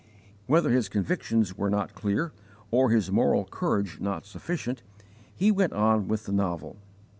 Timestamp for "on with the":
5.73-6.31